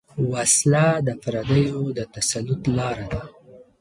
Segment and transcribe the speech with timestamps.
[0.31, 3.21] وسله د پردیو د تسلط لاره ده